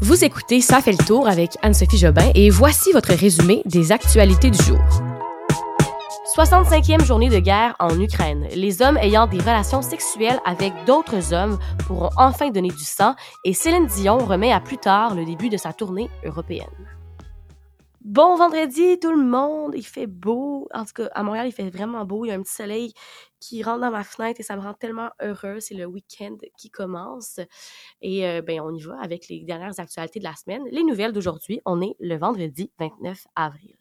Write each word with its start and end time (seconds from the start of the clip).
Vous 0.00 0.24
écoutez 0.24 0.60
Ça 0.60 0.80
fait 0.80 0.92
le 0.92 1.04
tour 1.04 1.26
avec 1.26 1.58
Anne-Sophie 1.62 1.98
Jobin 1.98 2.30
et 2.36 2.50
voici 2.50 2.92
votre 2.92 3.12
résumé 3.12 3.62
des 3.64 3.90
actualités 3.90 4.48
du 4.48 4.62
jour. 4.62 4.78
65e 6.36 7.04
journée 7.04 7.28
de 7.28 7.40
guerre 7.40 7.74
en 7.80 7.98
Ukraine. 8.00 8.46
Les 8.54 8.80
hommes 8.80 8.96
ayant 8.98 9.26
des 9.26 9.40
relations 9.40 9.82
sexuelles 9.82 10.38
avec 10.44 10.72
d'autres 10.86 11.34
hommes 11.34 11.58
pourront 11.84 12.10
enfin 12.16 12.50
donner 12.50 12.68
du 12.68 12.84
sang 12.84 13.16
et 13.44 13.52
Céline 13.52 13.86
Dion 13.86 14.18
remet 14.18 14.52
à 14.52 14.60
plus 14.60 14.78
tard 14.78 15.16
le 15.16 15.24
début 15.24 15.48
de 15.48 15.56
sa 15.56 15.72
tournée 15.72 16.08
européenne. 16.24 16.68
Bon 18.04 18.36
vendredi 18.36 19.00
tout 19.00 19.10
le 19.10 19.22
monde, 19.22 19.72
il 19.76 19.84
fait 19.84 20.06
beau. 20.06 20.68
En 20.72 20.84
tout 20.84 20.92
cas, 20.94 21.08
à 21.12 21.24
Montréal, 21.24 21.48
il 21.48 21.52
fait 21.52 21.68
vraiment 21.70 22.04
beau. 22.04 22.24
Il 22.24 22.28
y 22.28 22.30
a 22.30 22.34
un 22.36 22.42
petit 22.42 22.54
soleil 22.54 22.94
qui 23.40 23.62
rentre 23.62 23.80
dans 23.80 23.90
ma 23.90 24.04
fenêtre 24.04 24.40
et 24.40 24.42
ça 24.42 24.56
me 24.56 24.62
rend 24.62 24.74
tellement 24.74 25.10
heureuse. 25.20 25.64
C'est 25.64 25.74
le 25.74 25.86
week-end 25.86 26.36
qui 26.56 26.70
commence. 26.70 27.40
Et 28.00 28.26
euh, 28.26 28.42
ben, 28.42 28.60
on 28.60 28.74
y 28.74 28.80
va 28.80 28.98
avec 29.00 29.28
les 29.28 29.44
dernières 29.44 29.78
actualités 29.78 30.18
de 30.18 30.24
la 30.24 30.34
semaine. 30.34 30.62
Les 30.70 30.84
nouvelles 30.84 31.12
d'aujourd'hui, 31.12 31.60
on 31.64 31.80
est 31.80 31.96
le 32.00 32.16
vendredi 32.16 32.70
29 32.78 33.26
avril. 33.36 33.76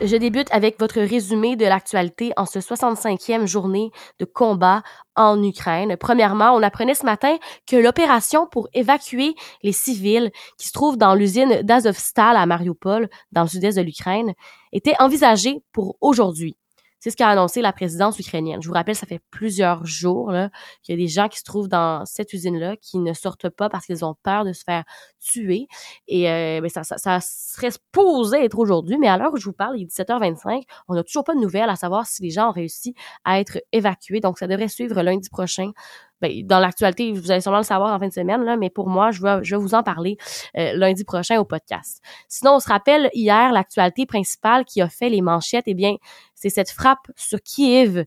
Je 0.00 0.16
débute 0.16 0.48
avec 0.50 0.78
votre 0.80 1.00
résumé 1.00 1.54
de 1.54 1.64
l'actualité 1.64 2.32
en 2.36 2.46
ce 2.46 2.58
65e 2.58 3.46
journée 3.46 3.92
de 4.18 4.24
combat 4.24 4.82
en 5.14 5.40
Ukraine. 5.40 5.96
Premièrement, 5.96 6.50
on 6.50 6.62
apprenait 6.62 6.94
ce 6.94 7.06
matin 7.06 7.36
que 7.66 7.76
l'opération 7.76 8.48
pour 8.48 8.68
évacuer 8.74 9.34
les 9.62 9.72
civils 9.72 10.32
qui 10.58 10.66
se 10.66 10.72
trouvent 10.72 10.98
dans 10.98 11.14
l'usine 11.14 11.62
d'Azovstal 11.62 12.36
à 12.36 12.44
Mariupol, 12.44 13.08
dans 13.30 13.42
le 13.42 13.48
sud-est 13.48 13.78
de 13.78 13.82
l'Ukraine, 13.82 14.34
était 14.72 14.96
envisagée 14.98 15.62
pour 15.72 15.96
aujourd'hui. 16.00 16.56
C'est 17.04 17.10
ce 17.10 17.16
qu'a 17.16 17.28
annoncé 17.28 17.60
la 17.60 17.74
présidence 17.74 18.18
ukrainienne. 18.18 18.62
Je 18.62 18.66
vous 18.66 18.72
rappelle, 18.72 18.96
ça 18.96 19.06
fait 19.06 19.20
plusieurs 19.30 19.84
jours 19.84 20.32
qu'il 20.82 20.94
y 20.94 20.98
a 20.98 21.04
des 21.04 21.06
gens 21.06 21.28
qui 21.28 21.38
se 21.38 21.44
trouvent 21.44 21.68
dans 21.68 22.06
cette 22.06 22.32
usine-là 22.32 22.78
qui 22.78 22.98
ne 22.98 23.12
sortent 23.12 23.50
pas 23.50 23.68
parce 23.68 23.84
qu'ils 23.84 24.06
ont 24.06 24.14
peur 24.22 24.46
de 24.46 24.54
se 24.54 24.64
faire 24.64 24.84
tuer. 25.20 25.66
Et 26.08 26.30
euh, 26.30 26.62
ben, 26.62 26.70
ça, 26.70 26.82
ça, 26.82 26.96
ça, 26.96 27.20
serait 27.20 27.72
supposé 27.72 28.42
être 28.42 28.58
aujourd'hui, 28.58 28.96
mais 28.96 29.08
à 29.08 29.18
l'heure 29.18 29.34
où 29.34 29.36
je 29.36 29.44
vous 29.44 29.52
parle, 29.52 29.78
il 29.78 29.82
est 29.82 29.94
17h25, 29.94 30.62
on 30.88 30.94
n'a 30.94 31.04
toujours 31.04 31.24
pas 31.24 31.34
de 31.34 31.40
nouvelles 31.40 31.68
à 31.68 31.76
savoir 31.76 32.06
si 32.06 32.22
les 32.22 32.30
gens 32.30 32.48
ont 32.48 32.52
réussi 32.52 32.94
à 33.24 33.38
être 33.38 33.58
évacués. 33.72 34.20
Donc, 34.20 34.38
ça 34.38 34.46
devrait 34.46 34.68
suivre 34.68 35.02
lundi 35.02 35.28
prochain 35.28 35.72
ben, 36.20 36.46
dans 36.46 36.58
l'actualité, 36.58 37.12
vous 37.12 37.30
allez 37.30 37.40
sûrement 37.40 37.58
le 37.58 37.64
savoir 37.64 37.94
en 37.94 37.98
fin 37.98 38.08
de 38.08 38.12
semaine, 38.12 38.42
là, 38.44 38.56
mais 38.56 38.70
pour 38.70 38.88
moi, 38.88 39.10
je 39.10 39.22
vais, 39.22 39.38
je 39.42 39.56
vous 39.56 39.74
en 39.74 39.82
parler 39.82 40.16
euh, 40.56 40.72
lundi 40.74 41.04
prochain 41.04 41.38
au 41.38 41.44
podcast. 41.44 42.00
Sinon, 42.28 42.54
on 42.54 42.60
se 42.60 42.68
rappelle 42.68 43.10
hier 43.14 43.52
l'actualité 43.52 44.06
principale 44.06 44.64
qui 44.64 44.80
a 44.80 44.88
fait 44.88 45.08
les 45.08 45.20
manchettes, 45.20 45.64
eh 45.66 45.74
bien, 45.74 45.96
c'est 46.34 46.50
cette 46.50 46.70
frappe 46.70 47.10
sur 47.16 47.40
Kiev, 47.42 48.04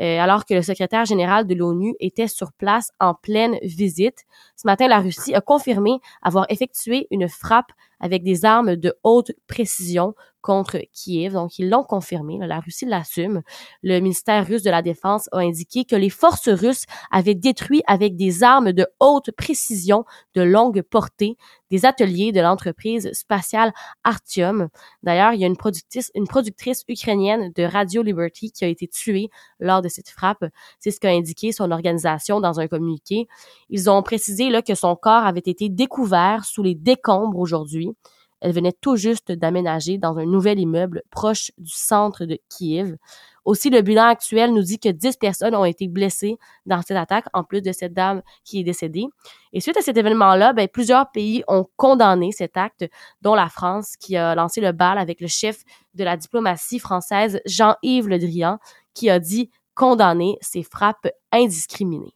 euh, 0.00 0.18
alors 0.18 0.44
que 0.44 0.54
le 0.54 0.62
secrétaire 0.62 1.04
général 1.04 1.46
de 1.46 1.54
l'ONU 1.54 1.94
était 2.00 2.28
sur 2.28 2.52
place 2.52 2.90
en 3.00 3.14
pleine 3.14 3.58
visite. 3.62 4.24
Ce 4.56 4.66
matin, 4.66 4.88
la 4.88 5.00
Russie 5.00 5.34
a 5.34 5.40
confirmé 5.40 5.98
avoir 6.22 6.46
effectué 6.48 7.06
une 7.10 7.28
frappe 7.28 7.72
avec 8.00 8.22
des 8.22 8.44
armes 8.44 8.76
de 8.76 8.94
haute 9.04 9.32
précision 9.46 10.14
contre 10.40 10.78
Kiev. 10.92 11.34
Donc, 11.34 11.58
ils 11.58 11.68
l'ont 11.68 11.84
confirmé. 11.84 12.38
la 12.40 12.60
Russie 12.60 12.86
l'assume. 12.86 13.42
Le 13.82 14.00
ministère 14.00 14.46
russe 14.46 14.62
de 14.62 14.70
la 14.70 14.82
Défense 14.82 15.28
a 15.32 15.38
indiqué 15.38 15.84
que 15.84 15.96
les 15.96 16.10
forces 16.10 16.48
russes 16.48 16.84
avaient 17.10 17.34
détruit 17.34 17.82
avec 17.86 18.16
des 18.16 18.42
armes 18.42 18.72
de 18.72 18.86
haute 19.00 19.30
précision 19.32 20.04
de 20.34 20.42
longue 20.42 20.82
portée 20.82 21.36
des 21.70 21.86
ateliers 21.86 22.32
de 22.32 22.40
l'entreprise 22.40 23.10
spatiale 23.12 23.72
Artyom. 24.04 24.68
D'ailleurs, 25.02 25.32
il 25.32 25.40
y 25.40 25.44
a 25.44 25.46
une 25.46 25.56
productrice, 25.56 26.10
une 26.14 26.26
productrice 26.26 26.84
ukrainienne 26.88 27.52
de 27.54 27.62
Radio 27.62 28.02
Liberty 28.02 28.50
qui 28.50 28.64
a 28.64 28.68
été 28.68 28.88
tuée 28.88 29.30
lors 29.60 29.82
de 29.82 29.88
cette 29.88 30.08
frappe. 30.08 30.44
C'est 30.78 30.90
ce 30.90 31.00
qu'a 31.00 31.10
indiqué 31.10 31.52
son 31.52 31.70
organisation 31.70 32.40
dans 32.40 32.60
un 32.60 32.66
communiqué. 32.66 33.28
Ils 33.68 33.88
ont 33.88 34.02
précisé 34.02 34.50
là, 34.50 34.62
que 34.62 34.74
son 34.74 34.96
corps 34.96 35.24
avait 35.24 35.40
été 35.40 35.68
découvert 35.68 36.44
sous 36.44 36.62
les 36.62 36.74
décombres 36.74 37.38
aujourd'hui. 37.38 37.92
Elle 38.40 38.52
venait 38.52 38.72
tout 38.72 38.96
juste 38.96 39.32
d'aménager 39.32 39.98
dans 39.98 40.18
un 40.18 40.26
nouvel 40.26 40.58
immeuble 40.58 41.02
proche 41.10 41.52
du 41.58 41.72
centre 41.72 42.24
de 42.24 42.38
Kiev. 42.48 42.96
Aussi, 43.44 43.70
le 43.70 43.82
bilan 43.82 44.04
actuel 44.04 44.52
nous 44.52 44.62
dit 44.62 44.78
que 44.78 44.88
10 44.88 45.16
personnes 45.16 45.54
ont 45.54 45.64
été 45.64 45.88
blessées 45.88 46.36
dans 46.66 46.82
cette 46.82 46.96
attaque, 46.96 47.24
en 47.32 47.42
plus 47.42 47.62
de 47.62 47.72
cette 47.72 47.94
dame 47.94 48.22
qui 48.44 48.60
est 48.60 48.64
décédée. 48.64 49.06
Et 49.52 49.60
suite 49.60 49.76
à 49.76 49.82
cet 49.82 49.96
événement-là, 49.96 50.52
ben, 50.52 50.68
plusieurs 50.68 51.10
pays 51.10 51.42
ont 51.48 51.66
condamné 51.76 52.32
cet 52.32 52.56
acte, 52.56 52.86
dont 53.22 53.34
la 53.34 53.48
France, 53.48 53.96
qui 53.96 54.16
a 54.16 54.34
lancé 54.34 54.60
le 54.60 54.72
bal 54.72 54.98
avec 54.98 55.20
le 55.20 55.26
chef 55.26 55.62
de 55.94 56.04
la 56.04 56.16
diplomatie 56.16 56.78
française, 56.78 57.40
Jean-Yves 57.46 58.08
Le 58.08 58.18
Drian, 58.18 58.58
qui 58.94 59.10
a 59.10 59.18
dit 59.18 59.50
condamner 59.74 60.36
ces 60.42 60.62
frappes 60.62 61.08
indiscriminées. 61.32 62.14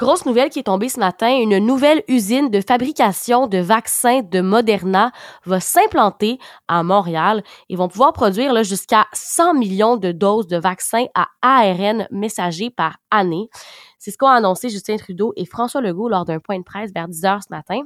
Grosse 0.00 0.24
nouvelle 0.24 0.48
qui 0.48 0.60
est 0.60 0.62
tombée 0.62 0.88
ce 0.88 0.98
matin, 0.98 1.28
une 1.28 1.58
nouvelle 1.58 2.02
usine 2.08 2.48
de 2.48 2.62
fabrication 2.62 3.46
de 3.46 3.58
vaccins 3.58 4.22
de 4.22 4.40
Moderna 4.40 5.12
va 5.44 5.60
s'implanter 5.60 6.38
à 6.68 6.82
Montréal. 6.82 7.42
Ils 7.68 7.76
vont 7.76 7.88
pouvoir 7.88 8.14
produire 8.14 8.64
jusqu'à 8.64 9.04
100 9.12 9.52
millions 9.52 9.98
de 9.98 10.10
doses 10.10 10.46
de 10.46 10.56
vaccins 10.56 11.04
à 11.14 11.26
ARN 11.42 12.08
messager 12.10 12.70
par 12.70 12.96
année. 13.10 13.50
C'est 13.98 14.10
ce 14.10 14.16
qu'ont 14.16 14.28
annoncé 14.28 14.70
Justin 14.70 14.96
Trudeau 14.96 15.34
et 15.36 15.44
François 15.44 15.82
Legault 15.82 16.08
lors 16.08 16.24
d'un 16.24 16.38
point 16.38 16.58
de 16.58 16.64
presse 16.64 16.92
vers 16.94 17.06
10 17.06 17.24
heures 17.26 17.42
ce 17.42 17.54
matin. 17.54 17.82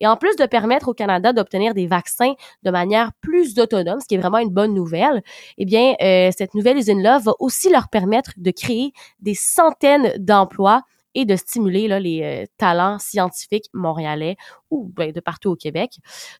Et 0.00 0.06
en 0.06 0.16
plus 0.16 0.36
de 0.36 0.46
permettre 0.46 0.88
au 0.88 0.94
Canada 0.94 1.34
d'obtenir 1.34 1.74
des 1.74 1.86
vaccins 1.86 2.32
de 2.62 2.70
manière 2.70 3.10
plus 3.20 3.58
autonome, 3.58 4.00
ce 4.00 4.06
qui 4.06 4.14
est 4.14 4.18
vraiment 4.18 4.38
une 4.38 4.48
bonne 4.48 4.72
nouvelle, 4.72 5.22
eh 5.58 5.66
bien, 5.66 5.94
euh, 6.00 6.30
cette 6.34 6.54
nouvelle 6.54 6.78
usine-là 6.78 7.18
va 7.18 7.32
aussi 7.38 7.68
leur 7.68 7.90
permettre 7.90 8.30
de 8.38 8.50
créer 8.50 8.94
des 9.20 9.34
centaines 9.34 10.14
d'emplois 10.16 10.84
et 11.14 11.24
de 11.24 11.36
stimuler 11.36 11.88
là, 11.88 12.00
les 12.00 12.22
euh, 12.22 12.46
talents 12.58 12.98
scientifiques 12.98 13.66
montréalais 13.72 14.36
ou 14.70 14.90
ben, 14.94 15.12
de 15.12 15.20
partout 15.20 15.50
au 15.50 15.56
Québec. 15.56 15.98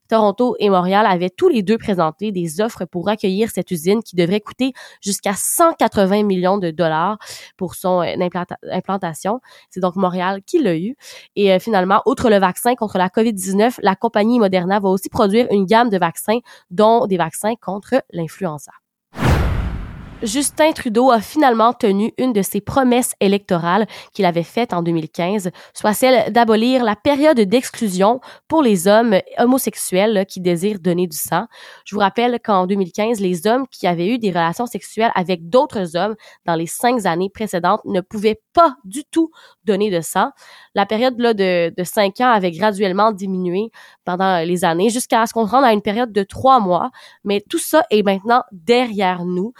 Toronto 0.08 0.56
et 0.58 0.70
Montréal 0.70 1.06
avaient 1.06 1.30
tous 1.30 1.48
les 1.48 1.62
deux 1.62 1.78
présenté 1.78 2.32
des 2.32 2.60
offres 2.60 2.84
pour 2.84 3.08
accueillir 3.08 3.50
cette 3.50 3.70
usine 3.70 4.02
qui 4.02 4.16
devrait 4.16 4.40
coûter 4.40 4.72
jusqu'à 5.00 5.34
180 5.34 6.22
millions 6.22 6.58
de 6.58 6.70
dollars 6.70 7.18
pour 7.56 7.74
son 7.74 8.02
euh, 8.02 8.14
implantation. 8.70 9.40
C'est 9.70 9.80
donc 9.80 9.96
Montréal 9.96 10.42
qui 10.44 10.62
l'a 10.62 10.76
eu. 10.76 10.96
Et 11.36 11.52
euh, 11.52 11.58
finalement, 11.58 12.02
outre 12.06 12.30
le 12.30 12.38
vaccin 12.38 12.74
contre 12.74 12.98
la 12.98 13.08
COVID-19, 13.08 13.78
la 13.82 13.96
compagnie 13.96 14.38
Moderna 14.38 14.80
va 14.80 14.88
aussi 14.88 15.08
produire 15.08 15.46
une 15.50 15.66
gamme 15.66 15.90
de 15.90 15.98
vaccins, 15.98 16.38
dont 16.70 17.06
des 17.06 17.16
vaccins 17.16 17.54
contre 17.60 18.02
l'influenza. 18.12 18.72
Justin 20.22 20.72
Trudeau 20.72 21.10
a 21.10 21.22
finalement 21.22 21.72
tenu 21.72 22.12
une 22.18 22.34
de 22.34 22.42
ses 22.42 22.60
promesses 22.60 23.14
électorales 23.20 23.86
qu'il 24.12 24.26
avait 24.26 24.42
faites 24.42 24.74
en 24.74 24.82
2015, 24.82 25.50
soit 25.72 25.94
celle 25.94 26.30
d'abolir 26.30 26.84
la 26.84 26.94
période 26.94 27.40
d'exclusion 27.40 28.20
pour 28.46 28.62
les 28.62 28.86
hommes 28.86 29.16
homosexuels 29.38 30.26
qui 30.28 30.40
désirent 30.40 30.78
donner 30.78 31.06
du 31.06 31.16
sang. 31.16 31.46
Je 31.86 31.94
vous 31.94 32.00
rappelle 32.00 32.38
qu'en 32.44 32.66
2015, 32.66 33.18
les 33.20 33.46
hommes 33.46 33.66
qui 33.68 33.86
avaient 33.86 34.08
eu 34.08 34.18
des 34.18 34.28
relations 34.28 34.66
sexuelles 34.66 35.12
avec 35.14 35.48
d'autres 35.48 35.96
hommes 35.96 36.16
dans 36.44 36.54
les 36.54 36.66
cinq 36.66 37.06
années 37.06 37.30
précédentes 37.30 37.80
ne 37.86 38.02
pouvaient 38.02 38.42
pas 38.52 38.74
du 38.84 39.04
tout 39.04 39.30
donner 39.64 39.90
de 39.90 40.02
sang. 40.02 40.32
La 40.74 40.84
période 40.84 41.18
là, 41.18 41.32
de, 41.32 41.72
cinq 41.84 42.20
ans 42.20 42.30
avait 42.30 42.50
graduellement 42.50 43.12
diminué 43.12 43.70
pendant 44.04 44.44
les 44.44 44.64
années 44.66 44.90
jusqu'à 44.90 45.26
ce 45.26 45.32
qu'on 45.32 45.46
rende 45.46 45.64
à 45.64 45.72
une 45.72 45.82
période 45.82 46.12
de 46.12 46.22
trois 46.24 46.60
mois. 46.60 46.90
Mais 47.24 47.42
tout 47.48 47.58
ça 47.58 47.84
est 47.90 48.02
maintenant 48.02 48.42
derrière 48.52 49.24
nous. 49.24 49.54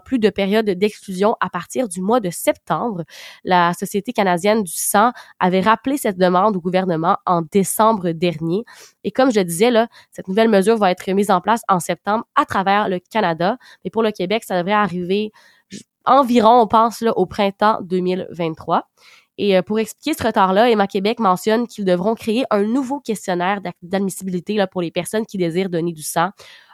Plus 0.00 0.18
de 0.18 0.30
période 0.30 0.66
d'exclusion 0.66 1.36
à 1.40 1.50
partir 1.50 1.88
du 1.88 2.00
mois 2.00 2.20
de 2.20 2.30
septembre. 2.30 3.04
La 3.44 3.72
Société 3.74 4.12
canadienne 4.12 4.62
du 4.62 4.72
sang 4.74 5.12
avait 5.38 5.60
rappelé 5.60 5.96
cette 5.96 6.18
demande 6.18 6.56
au 6.56 6.60
gouvernement 6.60 7.18
en 7.26 7.42
décembre 7.42 8.10
dernier. 8.12 8.64
Et 9.04 9.10
comme 9.10 9.32
je 9.32 9.40
disais, 9.40 9.70
là, 9.70 9.88
cette 10.10 10.28
nouvelle 10.28 10.48
mesure 10.48 10.76
va 10.76 10.90
être 10.90 11.10
mise 11.12 11.30
en 11.30 11.40
place 11.40 11.62
en 11.68 11.80
septembre 11.80 12.24
à 12.34 12.44
travers 12.44 12.88
le 12.88 12.98
Canada. 12.98 13.56
Mais 13.84 13.90
pour 13.90 14.02
le 14.02 14.10
Québec, 14.10 14.44
ça 14.44 14.58
devrait 14.58 14.72
arriver 14.72 15.32
environ, 16.04 16.60
on 16.60 16.66
pense, 16.66 17.00
là, 17.00 17.16
au 17.16 17.26
printemps 17.26 17.78
2023. 17.82 18.88
Et 19.38 19.56
euh, 19.56 19.62
pour 19.62 19.78
expliquer 19.78 20.16
ce 20.18 20.26
retard-là, 20.26 20.70
Emma 20.70 20.86
Québec 20.86 21.18
mentionne 21.18 21.66
qu'ils 21.66 21.84
devront 21.84 22.14
créer 22.14 22.44
un 22.50 22.64
nouveau 22.64 23.00
questionnaire 23.00 23.60
d'admissibilité 23.82 24.62
pour 24.70 24.82
les 24.82 24.90
personnes 24.90 25.26
qui 25.26 25.38
désirent 25.38 25.70
donner 25.70 25.92
du 25.92 26.02
sang 26.02 26.30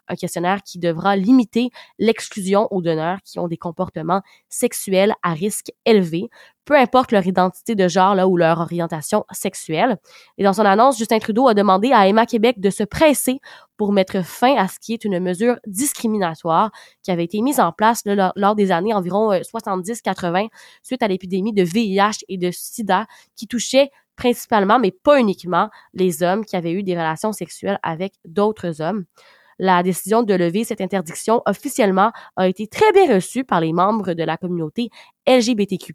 un 0.09 0.17
questionnaire 0.17 0.63
qui 0.63 0.79
devra 0.79 1.17
limiter 1.17 1.71
l'exclusion 1.99 2.69
aux 2.71 2.83
donneurs 2.83 3.19
qui 3.25 3.39
ont 3.39 3.49
des 3.49 3.57
comportements 3.57 4.23
sexuels 4.49 5.15
à 5.23 5.33
risque 5.33 5.73
élevé, 5.85 6.29
peu 6.65 6.77
importe 6.77 7.13
leur 7.13 7.27
identité 7.27 7.75
de 7.75 7.89
genre 7.89 8.15
là, 8.15 8.29
ou 8.29 8.37
leur 8.37 8.61
orientation 8.61 9.25
sexuelle. 9.31 9.97
Et 10.37 10.45
dans 10.45 10.53
son 10.53 10.67
annonce, 10.67 10.99
Justin 10.99 11.19
Trudeau 11.19 11.49
a 11.49 11.55
demandé 11.55 11.93
à 11.93 12.07
Emma 12.07 12.27
Québec 12.27 12.61
de 12.61 12.69
se 12.69 12.83
presser 12.83 13.41
pour 13.79 13.93
mettre 13.93 14.23
fin 14.23 14.55
à 14.57 14.69
ce 14.69 14.79
qui 14.79 14.93
est 14.93 15.05
une 15.05 15.19
mesure 15.19 15.59
discriminatoire 15.67 16.71
qui 17.03 17.11
avait 17.11 17.25
été 17.25 17.41
mise 17.41 17.59
en 17.59 17.73
place 17.73 18.03
lors, 18.05 18.55
des 18.55 18.71
années 18.71 18.93
environ 18.93 19.33
70-80 19.33 20.45
euh, 20.45 20.49
suite 20.83 21.03
à 21.03 21.09
l'épidémie 21.09 21.55
de 21.55 21.63
VIH 21.63 22.25
et 22.29 22.37
de 22.37 22.51
sida 22.51 23.07
qui 23.35 23.47
touchait 23.47 23.91
principalement, 24.19 24.79
mais 24.79 24.91
pas 24.91 25.19
uniquement, 25.19 25.71
les 25.95 26.23
hommes 26.23 26.45
qui 26.45 26.57
avaient 26.57 26.73
eu 26.73 26.83
des 26.83 26.95
relations 26.95 27.33
sexuelles 27.33 27.79
avec 27.83 28.15
d'autres 28.27 28.83
hommes 28.83 29.05
la 29.59 29.83
décision 29.83 30.23
de 30.23 30.35
lever 30.35 30.65
cette 30.65 30.81
interdiction 30.81 31.43
officiellement 31.47 32.13
a 32.37 32.49
été 32.49 32.67
très 32.67 32.93
bien 32.93 33.15
reçue 33.15 33.45
par 33.45 33.61
les 33.61 33.73
membres 33.73 34.15
de 34.15 34.23
la 34.23 34.37
communauté 34.37 34.91
LGBTQ+, 35.27 35.95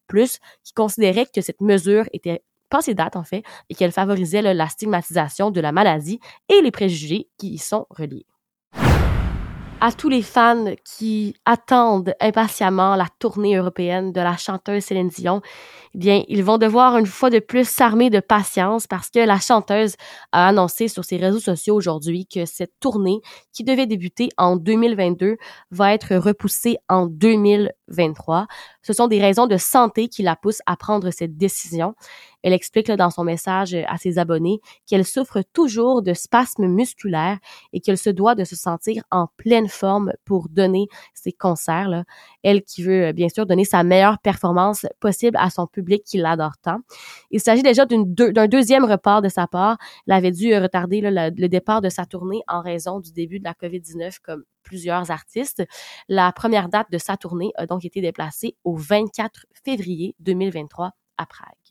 qui 0.63 0.73
considéraient 0.73 1.27
que 1.33 1.41
cette 1.41 1.61
mesure 1.61 2.05
était 2.13 2.43
pas 2.69 2.81
ces 2.81 2.95
dates 2.95 3.15
en 3.15 3.23
fait, 3.23 3.43
et 3.69 3.75
qu'elle 3.75 3.91
favorisait 3.91 4.41
la 4.41 4.67
stigmatisation 4.67 5.51
de 5.51 5.61
la 5.61 5.71
maladie 5.71 6.19
et 6.49 6.61
les 6.61 6.71
préjugés 6.71 7.29
qui 7.37 7.53
y 7.53 7.57
sont 7.57 7.85
reliés 7.89 8.25
à 9.83 9.91
tous 9.91 10.07
les 10.07 10.21
fans 10.21 10.63
qui 10.85 11.35
attendent 11.43 12.15
impatiemment 12.21 12.95
la 12.95 13.07
tournée 13.19 13.57
européenne 13.57 14.13
de 14.13 14.21
la 14.21 14.37
chanteuse 14.37 14.85
Céline 14.85 15.09
Dion, 15.09 15.41
eh 15.93 15.97
bien, 15.97 16.23
ils 16.29 16.41
vont 16.41 16.57
devoir 16.57 16.97
une 16.97 17.05
fois 17.05 17.29
de 17.29 17.39
plus 17.39 17.67
s'armer 17.67 18.09
de 18.09 18.21
patience 18.21 18.87
parce 18.87 19.09
que 19.09 19.19
la 19.19 19.39
chanteuse 19.39 19.95
a 20.31 20.47
annoncé 20.47 20.87
sur 20.87 21.03
ses 21.03 21.17
réseaux 21.17 21.41
sociaux 21.41 21.75
aujourd'hui 21.75 22.25
que 22.25 22.45
cette 22.45 22.71
tournée, 22.79 23.19
qui 23.51 23.65
devait 23.65 23.85
débuter 23.85 24.29
en 24.37 24.55
2022, 24.55 25.35
va 25.71 25.93
être 25.93 26.15
repoussée 26.15 26.77
en 26.87 27.07
2023. 27.07 28.47
Ce 28.83 28.93
sont 28.93 29.07
des 29.07 29.19
raisons 29.19 29.47
de 29.47 29.57
santé 29.57 30.07
qui 30.07 30.23
la 30.23 30.37
poussent 30.37 30.61
à 30.65 30.77
prendre 30.77 31.11
cette 31.11 31.35
décision. 31.35 31.93
Elle 32.43 32.53
explique 32.53 32.91
dans 32.91 33.09
son 33.09 33.23
message 33.23 33.75
à 33.87 33.97
ses 33.97 34.19
abonnés 34.19 34.59
qu'elle 34.85 35.05
souffre 35.05 35.41
toujours 35.53 36.01
de 36.01 36.13
spasmes 36.13 36.67
musculaires 36.67 37.39
et 37.71 37.79
qu'elle 37.79 37.97
se 37.97 38.09
doit 38.09 38.35
de 38.35 38.43
se 38.43 38.55
sentir 38.55 39.03
en 39.11 39.27
pleine 39.37 39.67
forme 39.67 40.11
pour 40.25 40.49
donner 40.49 40.87
ses 41.13 41.31
concerts. 41.31 41.89
Là. 41.89 42.03
Elle 42.43 42.63
qui 42.63 42.83
veut 42.83 43.11
bien 43.13 43.29
sûr 43.29 43.45
donner 43.45 43.65
sa 43.65 43.83
meilleure 43.83 44.19
performance 44.19 44.85
possible 44.99 45.37
à 45.39 45.49
son 45.49 45.67
public 45.67 46.03
qui 46.03 46.17
l'adore 46.17 46.57
tant. 46.61 46.79
Il 47.31 47.39
s'agit 47.39 47.63
déjà 47.63 47.85
d'un 47.85 48.47
deuxième 48.47 48.85
report 48.85 49.21
de 49.21 49.29
sa 49.29 49.47
part. 49.47 49.77
Elle 50.07 50.13
avait 50.13 50.31
dû 50.31 50.55
retarder 50.55 51.01
le 51.01 51.47
départ 51.47 51.81
de 51.81 51.89
sa 51.89 52.05
tournée 52.05 52.41
en 52.47 52.61
raison 52.61 52.99
du 52.99 53.11
début 53.11 53.39
de 53.39 53.43
la 53.43 53.53
COVID-19 53.53 54.17
comme 54.21 54.43
plusieurs 54.63 55.11
artistes. 55.11 55.63
La 56.07 56.31
première 56.31 56.69
date 56.69 56.91
de 56.91 56.97
sa 56.97 57.17
tournée 57.17 57.51
a 57.55 57.65
donc 57.65 57.85
été 57.85 58.01
déplacée 58.01 58.55
au 58.63 58.75
24 58.75 59.45
février 59.63 60.15
2023 60.19 60.91
à 61.17 61.25
Prague. 61.25 61.62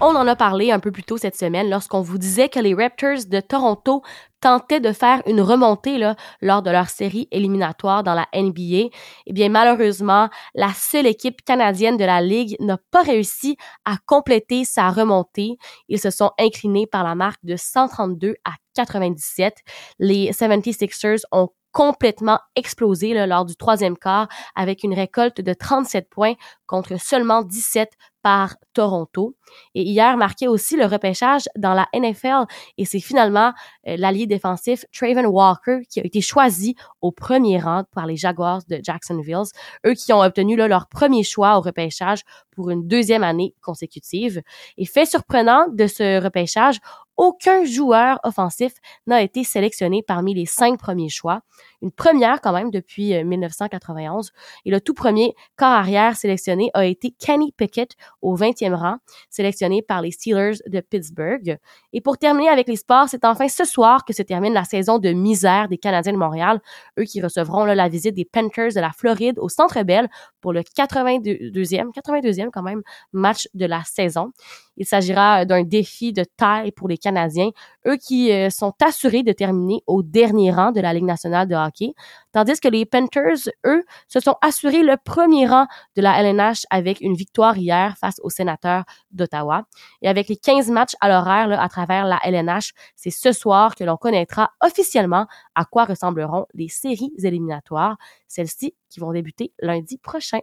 On 0.00 0.14
en 0.14 0.28
a 0.28 0.36
parlé 0.36 0.70
un 0.70 0.78
peu 0.78 0.92
plus 0.92 1.02
tôt 1.02 1.16
cette 1.16 1.36
semaine 1.36 1.68
lorsqu'on 1.68 2.02
vous 2.02 2.18
disait 2.18 2.48
que 2.48 2.60
les 2.60 2.72
Raptors 2.72 3.26
de 3.26 3.40
Toronto 3.40 4.02
tentaient 4.40 4.78
de 4.78 4.92
faire 4.92 5.22
une 5.26 5.40
remontée 5.40 5.98
là, 5.98 6.14
lors 6.40 6.62
de 6.62 6.70
leur 6.70 6.88
série 6.88 7.26
éliminatoire 7.32 8.04
dans 8.04 8.14
la 8.14 8.28
NBA. 8.32 8.90
Eh 9.26 9.32
bien, 9.32 9.48
malheureusement, 9.48 10.28
la 10.54 10.72
seule 10.72 11.08
équipe 11.08 11.42
canadienne 11.44 11.96
de 11.96 12.04
la 12.04 12.20
Ligue 12.20 12.56
n'a 12.60 12.78
pas 12.92 13.02
réussi 13.02 13.56
à 13.84 13.96
compléter 14.06 14.64
sa 14.64 14.90
remontée. 14.90 15.56
Ils 15.88 15.98
se 15.98 16.10
sont 16.10 16.30
inclinés 16.38 16.86
par 16.86 17.02
la 17.02 17.16
marque 17.16 17.44
de 17.44 17.56
132 17.56 18.36
à 18.44 18.52
97. 18.76 19.56
Les 19.98 20.30
76ers 20.30 21.22
ont 21.32 21.48
complètement 21.72 22.38
explosé 22.56 23.14
là, 23.14 23.26
lors 23.26 23.44
du 23.44 23.56
troisième 23.56 23.96
quart 23.96 24.28
avec 24.54 24.84
une 24.84 24.94
récolte 24.94 25.40
de 25.40 25.52
37 25.52 26.08
points 26.08 26.34
contre 26.66 26.98
seulement 27.00 27.42
17 27.42 27.90
par 28.22 28.56
Toronto. 28.78 29.34
Et 29.74 29.82
hier 29.82 30.16
marquait 30.16 30.46
aussi 30.46 30.76
le 30.76 30.84
repêchage 30.84 31.48
dans 31.56 31.74
la 31.74 31.88
NFL 31.92 32.44
et 32.76 32.84
c'est 32.84 33.00
finalement 33.00 33.52
euh, 33.88 33.96
l'allié 33.98 34.28
défensif 34.28 34.84
Traven 34.96 35.26
Walker 35.26 35.80
qui 35.90 35.98
a 35.98 36.04
été 36.04 36.20
choisi 36.20 36.76
au 37.00 37.10
premier 37.10 37.58
rang 37.58 37.82
par 37.92 38.06
les 38.06 38.14
Jaguars 38.14 38.60
de 38.68 38.78
Jacksonville, 38.80 39.50
eux 39.84 39.94
qui 39.94 40.12
ont 40.12 40.20
obtenu 40.20 40.54
leur 40.54 40.86
premier 40.86 41.24
choix 41.24 41.58
au 41.58 41.60
repêchage 41.60 42.20
pour 42.54 42.70
une 42.70 42.86
deuxième 42.86 43.24
année 43.24 43.52
consécutive. 43.62 44.42
Et 44.76 44.84
fait 44.84 45.06
surprenant 45.06 45.66
de 45.72 45.88
ce 45.88 46.22
repêchage, 46.22 46.78
aucun 47.18 47.64
joueur 47.64 48.20
offensif 48.22 48.74
n'a 49.08 49.22
été 49.22 49.42
sélectionné 49.42 50.04
parmi 50.06 50.34
les 50.34 50.46
cinq 50.46 50.78
premiers 50.78 51.08
choix. 51.08 51.40
Une 51.82 51.90
première 51.90 52.40
quand 52.40 52.52
même 52.52 52.70
depuis 52.70 53.12
1991. 53.24 54.28
Euh, 54.28 54.30
et 54.64 54.70
le 54.70 54.80
tout 54.80 54.94
premier 54.94 55.34
corps 55.56 55.68
arrière 55.68 56.16
sélectionné 56.16 56.70
a 56.74 56.86
été 56.86 57.10
Kenny 57.10 57.52
Pickett 57.52 57.96
au 58.22 58.36
20e 58.36 58.67
rang, 58.74 58.96
sélectionné 59.30 59.82
par 59.82 60.02
les 60.02 60.10
Steelers 60.10 60.58
de 60.66 60.80
Pittsburgh. 60.80 61.58
Et 61.92 62.00
pour 62.00 62.18
terminer 62.18 62.48
avec 62.48 62.68
les 62.68 62.76
sports, 62.76 63.08
c'est 63.08 63.24
enfin 63.24 63.48
ce 63.48 63.64
soir 63.64 64.04
que 64.04 64.12
se 64.12 64.22
termine 64.22 64.52
la 64.52 64.64
saison 64.64 64.98
de 64.98 65.10
misère 65.10 65.68
des 65.68 65.78
Canadiens 65.78 66.12
de 66.12 66.18
Montréal, 66.18 66.60
eux 66.98 67.04
qui 67.04 67.20
recevront 67.20 67.64
la 67.64 67.88
visite 67.88 68.14
des 68.14 68.24
Panthers 68.24 68.74
de 68.74 68.80
la 68.80 68.90
Floride 68.92 69.38
au 69.38 69.48
Centre 69.48 69.82
Bell 69.82 70.08
pour 70.40 70.52
le 70.52 70.60
82e, 70.60 71.92
82e 71.92 72.50
quand 72.52 72.62
même 72.62 72.82
match 73.12 73.48
de 73.54 73.66
la 73.66 73.82
saison. 73.84 74.32
Il 74.78 74.86
s'agira 74.86 75.44
d'un 75.44 75.64
défi 75.64 76.12
de 76.12 76.24
taille 76.36 76.70
pour 76.70 76.88
les 76.88 76.96
Canadiens, 76.96 77.50
eux 77.86 77.96
qui 77.96 78.32
euh, 78.32 78.48
sont 78.48 78.72
assurés 78.80 79.24
de 79.24 79.32
terminer 79.32 79.82
au 79.88 80.04
dernier 80.04 80.52
rang 80.52 80.70
de 80.70 80.80
la 80.80 80.94
Ligue 80.94 81.04
nationale 81.04 81.48
de 81.48 81.56
hockey, 81.56 81.94
tandis 82.32 82.60
que 82.60 82.68
les 82.68 82.86
Panthers, 82.86 83.50
eux, 83.66 83.82
se 84.06 84.20
sont 84.20 84.36
assurés 84.40 84.84
le 84.84 84.96
premier 84.96 85.46
rang 85.46 85.66
de 85.96 86.02
la 86.02 86.22
LNH 86.22 86.62
avec 86.70 87.00
une 87.00 87.14
victoire 87.14 87.58
hier 87.58 87.96
face 87.98 88.20
aux 88.22 88.30
sénateurs 88.30 88.84
d'Ottawa. 89.10 89.64
Et 90.00 90.08
avec 90.08 90.28
les 90.28 90.36
15 90.36 90.70
matchs 90.70 90.94
à 91.00 91.08
l'horaire 91.08 91.60
à 91.60 91.68
travers 91.68 92.06
la 92.06 92.20
LNH, 92.24 92.72
c'est 92.94 93.10
ce 93.10 93.32
soir 93.32 93.74
que 93.74 93.82
l'on 93.82 93.96
connaîtra 93.96 94.52
officiellement 94.62 95.26
à 95.56 95.64
quoi 95.64 95.86
ressembleront 95.86 96.46
les 96.54 96.68
séries 96.68 97.12
éliminatoires, 97.22 97.96
celles-ci 98.28 98.76
qui 98.88 99.00
vont 99.00 99.12
débuter 99.12 99.52
lundi 99.60 99.98
prochain. 99.98 100.38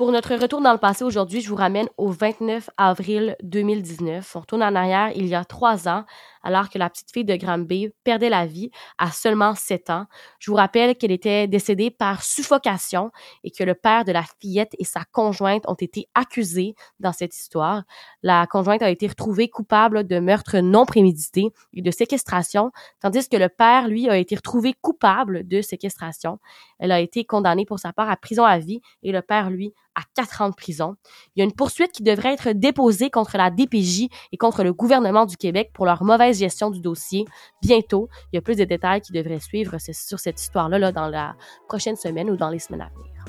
Pour 0.00 0.12
notre 0.12 0.34
retour 0.34 0.62
dans 0.62 0.72
le 0.72 0.78
passé 0.78 1.04
aujourd'hui, 1.04 1.42
je 1.42 1.50
vous 1.50 1.56
ramène 1.56 1.86
au 1.98 2.08
29 2.08 2.70
avril 2.78 3.36
2019. 3.42 4.34
On 4.34 4.40
retourne 4.40 4.62
en 4.62 4.74
arrière 4.74 5.12
il 5.14 5.26
y 5.26 5.34
a 5.34 5.44
trois 5.44 5.88
ans 5.88 6.06
alors 6.42 6.68
que 6.68 6.78
la 6.78 6.90
petite 6.90 7.10
fille 7.12 7.24
de 7.24 7.36
Granby 7.36 7.90
perdait 8.04 8.30
la 8.30 8.46
vie 8.46 8.70
à 8.98 9.10
seulement 9.10 9.54
7 9.54 9.90
ans. 9.90 10.06
Je 10.38 10.50
vous 10.50 10.56
rappelle 10.56 10.96
qu'elle 10.96 11.10
était 11.10 11.46
décédée 11.46 11.90
par 11.90 12.22
suffocation 12.22 13.10
et 13.44 13.50
que 13.50 13.64
le 13.64 13.74
père 13.74 14.04
de 14.04 14.12
la 14.12 14.24
fillette 14.40 14.74
et 14.78 14.84
sa 14.84 15.04
conjointe 15.12 15.64
ont 15.68 15.74
été 15.74 16.08
accusés 16.14 16.74
dans 16.98 17.12
cette 17.12 17.36
histoire. 17.36 17.82
La 18.22 18.46
conjointe 18.46 18.82
a 18.82 18.90
été 18.90 19.06
retrouvée 19.06 19.48
coupable 19.48 20.06
de 20.06 20.18
meurtre 20.18 20.58
non 20.58 20.86
prémédité 20.86 21.50
et 21.72 21.82
de 21.82 21.90
séquestration, 21.90 22.70
tandis 23.00 23.28
que 23.28 23.36
le 23.36 23.48
père, 23.48 23.88
lui, 23.88 24.08
a 24.08 24.16
été 24.16 24.36
retrouvé 24.36 24.74
coupable 24.80 25.46
de 25.46 25.60
séquestration. 25.60 26.38
Elle 26.78 26.92
a 26.92 27.00
été 27.00 27.24
condamnée 27.24 27.66
pour 27.66 27.78
sa 27.78 27.92
part 27.92 28.10
à 28.10 28.16
prison 28.16 28.44
à 28.44 28.58
vie 28.58 28.80
et 29.02 29.12
le 29.12 29.22
père, 29.22 29.50
lui, 29.50 29.74
à 29.94 30.02
quatre 30.14 30.42
ans 30.42 30.48
de 30.48 30.54
prison. 30.54 30.96
Il 31.34 31.40
y 31.40 31.42
a 31.42 31.44
une 31.44 31.54
poursuite 31.54 31.92
qui 31.92 32.02
devrait 32.02 32.34
être 32.34 32.52
déposée 32.52 33.10
contre 33.10 33.36
la 33.36 33.50
DPJ 33.50 34.08
et 34.32 34.36
contre 34.36 34.62
le 34.62 34.72
gouvernement 34.72 35.26
du 35.26 35.36
Québec 35.36 35.70
pour 35.74 35.84
leur 35.84 36.04
gestion 36.32 36.70
du 36.70 36.80
dossier 36.80 37.24
bientôt. 37.62 38.08
Il 38.32 38.36
y 38.36 38.38
a 38.38 38.42
plus 38.42 38.56
de 38.56 38.64
détails 38.64 39.00
qui 39.00 39.12
devraient 39.12 39.40
suivre 39.40 39.76
sur 39.78 40.18
cette 40.18 40.40
histoire-là 40.40 40.78
là, 40.78 40.92
dans 40.92 41.08
la 41.08 41.34
prochaine 41.68 41.96
semaine 41.96 42.30
ou 42.30 42.36
dans 42.36 42.50
les 42.50 42.58
semaines 42.58 42.82
à 42.82 42.88
venir. 42.88 43.24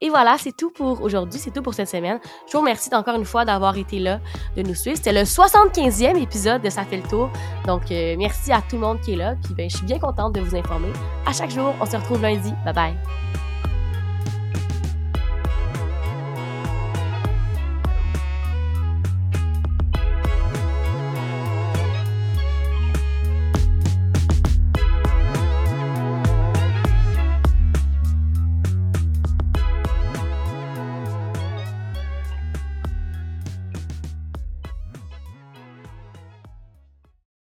Et 0.00 0.10
voilà, 0.10 0.36
c'est 0.38 0.56
tout 0.56 0.70
pour 0.70 1.02
aujourd'hui, 1.02 1.40
c'est 1.40 1.50
tout 1.50 1.62
pour 1.62 1.74
cette 1.74 1.88
semaine. 1.88 2.20
Je 2.46 2.52
vous 2.52 2.60
remercie 2.60 2.94
encore 2.94 3.16
une 3.16 3.24
fois 3.24 3.44
d'avoir 3.44 3.76
été 3.76 3.98
là, 3.98 4.20
de 4.56 4.62
nous 4.62 4.74
suivre. 4.74 4.96
C'était 4.96 5.12
le 5.12 5.22
75e 5.22 6.16
épisode 6.16 6.62
de 6.62 6.70
Ça 6.70 6.84
fait 6.84 6.98
le 6.98 7.02
tour. 7.02 7.30
Donc, 7.66 7.90
euh, 7.90 8.14
merci 8.16 8.52
à 8.52 8.62
tout 8.62 8.76
le 8.76 8.82
monde 8.82 9.00
qui 9.00 9.14
est 9.14 9.16
là. 9.16 9.34
Puis, 9.42 9.54
ben, 9.54 9.68
je 9.68 9.76
suis 9.76 9.86
bien 9.86 9.98
contente 9.98 10.34
de 10.34 10.40
vous 10.40 10.54
informer. 10.54 10.92
À 11.26 11.32
chaque 11.32 11.50
jour, 11.50 11.74
on 11.80 11.86
se 11.86 11.96
retrouve 11.96 12.22
lundi. 12.22 12.52
Bye 12.64 12.74
bye. 12.74 13.47